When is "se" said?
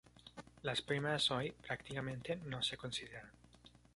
2.63-2.75